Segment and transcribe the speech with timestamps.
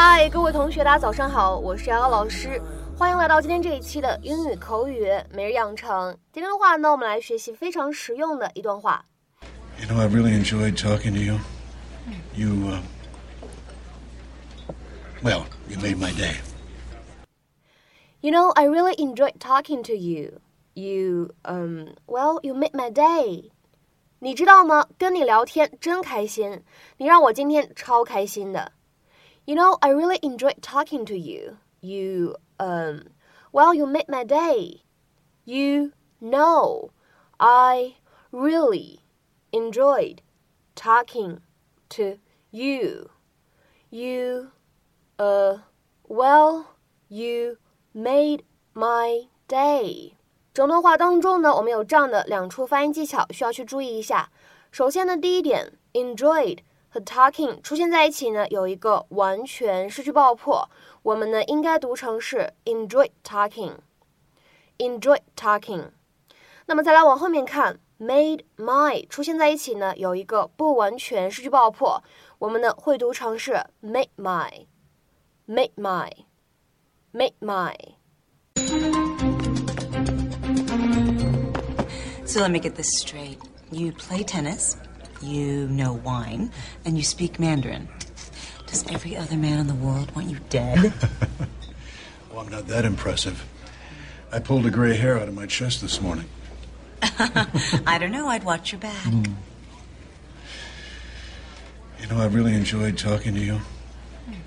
[0.00, 2.62] 嗨，各位同学，大家早上好，我是瑶瑶老师，
[2.96, 6.16] 欢迎来到今天这一期的英语口语每日养成。
[6.32, 9.04] 今天的话呢，我们来学习非常实用的一段话。
[9.80, 11.40] You know, I really enjoyed talking to you.
[12.36, 12.80] You, uh,
[15.20, 16.36] well, you made my day.
[18.20, 20.34] You know, I really enjoyed talking to you.
[20.74, 23.50] You, um, well, you made my day.
[24.20, 24.86] 你知道吗？
[24.96, 26.62] 跟你聊天真开心，
[26.98, 28.70] 你让我今天超开心的。
[29.47, 31.57] You know, I really enjoyed talking to you.
[31.81, 33.09] You, um,
[33.51, 34.83] well, you made my day.
[35.45, 35.91] You
[36.21, 36.91] know,
[37.39, 37.95] I
[38.31, 39.01] really
[39.51, 40.21] enjoyed
[40.75, 41.41] talking
[41.89, 42.19] to
[42.51, 43.09] you.
[43.89, 44.51] You,
[45.19, 45.57] uh,
[46.07, 46.67] well,
[47.09, 47.57] you
[47.93, 50.13] made my day.
[50.53, 54.31] 整段话当中呢，我们有这样的两处发音技巧需要去注意一下。
[54.71, 60.68] 首先呢，第一点，enjoyed 和 talking 出现在一起呢，有一个完全失去爆破，
[61.02, 65.90] 我们呢应该读成是 enjoy talking，enjoy talking。
[66.66, 72.02] 那么再来往后面看，made my 出现在一起呢，有一个不完全失去爆破，
[72.38, 77.74] 我们呢会读成是 made my，made my，made my。
[82.24, 83.38] So let me get this straight.
[83.70, 84.74] You play tennis
[85.22, 86.50] you know wine,
[86.84, 87.88] and you speak Mandarin.
[88.66, 90.78] Does every other man in the world want you dead?
[92.30, 93.46] well, I'm not that impressive.
[94.30, 96.26] I pulled a gray hair out of my chest this morning.
[97.02, 98.28] I don't know.
[98.28, 99.04] I'd watch your back.
[99.04, 99.34] Mm.
[102.00, 103.60] You know, I really enjoyed talking to you.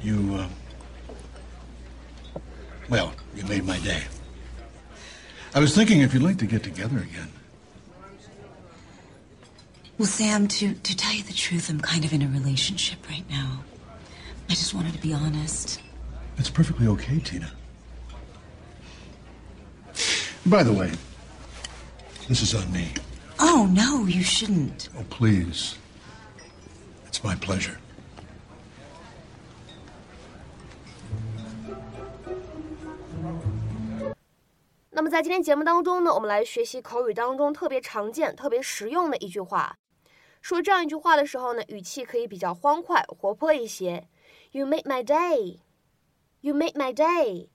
[0.00, 0.48] You, uh,
[2.88, 4.02] well, you made my day.
[5.54, 7.30] I was thinking if you'd like to get together again.
[9.96, 13.24] Well, Sam, to, to tell you the truth, I'm kind of in a relationship right
[13.30, 13.62] now.
[14.48, 15.80] I just wanted to be honest.
[16.36, 17.52] It's perfectly okay, Tina.
[20.46, 20.90] By the way,
[22.28, 22.88] this is on me.
[23.38, 24.88] Oh, no, you shouldn't.
[24.98, 25.78] Oh, please.
[27.06, 27.78] It's my pleasure.
[40.44, 44.06] 说这样一句话的时候呢，语气可以比较欢快、活泼一些。
[44.50, 45.60] You make my day.
[46.42, 47.48] You make my day.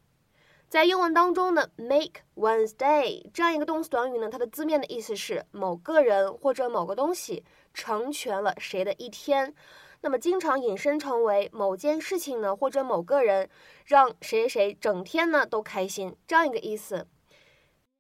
[0.68, 7.46] 在英文当中呢，make one's day 这样一个动词短语呢，它的字面的意思是某个人或者某个东西
[7.76, 9.54] 成全了谁的一天。
[10.02, 13.48] 那么经常引申成为某件事情呢，或者某个人
[13.86, 17.06] 让谁谁整天呢都开心这样一个意思。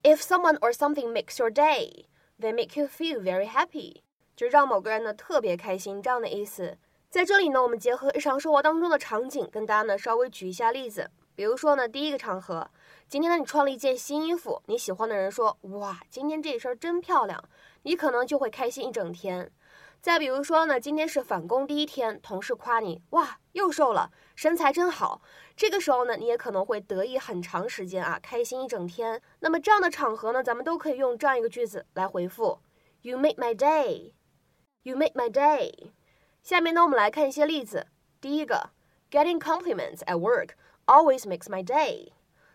[0.02, 2.06] If someone or something makes your day,
[2.40, 4.02] they make you feel very happy.
[4.40, 6.78] 就是让某个人呢特别开心这样的意思。
[7.10, 11.12] 在这里呢，我们结合日常生活当中的场景，跟大家呢稍微举一下例子。
[11.36, 12.72] 比如说呢，第一个场合，
[13.10, 17.44] 今天呢你穿了一件新衣服，你喜欢的人说：“哇，今天这一身真漂亮。”
[17.84, 19.52] 你可能就会开心一整天。
[20.00, 25.22] 再比如说呢，今天是返工第一天，同事夸你：“哇，又瘦了，身材真好。”
[25.58, 29.22] 这个时候呢，你也可能会得意很长时间啊，开心一整天。
[29.42, 32.60] 那么这样的场合呢，咱们都可以用这样一个句子来回复
[33.02, 34.14] ：“You make my day。”
[34.83, 35.91] You make my day。
[36.43, 37.87] 下面呢，我们来看一些例子。
[38.21, 38.71] 第一个，
[39.11, 40.51] Getting compliments at work
[40.87, 42.13] always makes my day。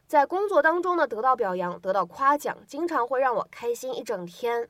[0.07, 4.69] 在工作当中呢，得到表扬、得到夸奖，经常会让我开心一整天。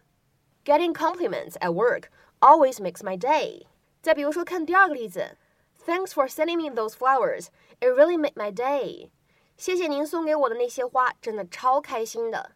[0.65, 2.09] Getting compliments at work
[2.39, 3.65] always makes my day。
[4.01, 5.37] 再比如说，看第二个例子，
[5.85, 7.47] Thanks for sending me those flowers.
[7.79, 9.09] It really made my day。
[9.57, 12.51] 谢谢您送给我的那些花，真的超开心的。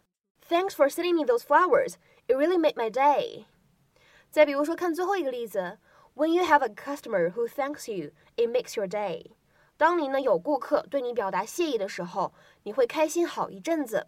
[0.48, 1.94] Thanks for sending me those flowers.
[2.26, 3.44] It really made my day。
[4.30, 5.78] 再比如说，看最后一个例子，
[6.14, 9.32] When you have a customer who thanks you, it makes your day。
[9.76, 12.32] 当你呢有顾客对你表达谢意的时候，
[12.62, 14.06] 你会开心好一阵子。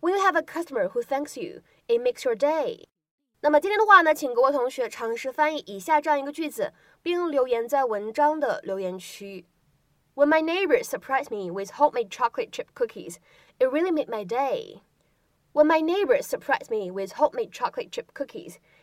[0.00, 2.84] When you have a customer who thanks you, it makes your day。
[3.40, 6.72] 那么今天的话呢，请各位同学尝试翻译以下这样一个句子，
[7.02, 9.44] 并留言在文章的留言区。
[10.14, 13.16] When my neighbors surprised me with homemade chocolate chip cookies,
[13.58, 14.82] it really made my day.
[15.52, 18.56] When my neighbors surprised me with homemade chocolate chip cookies,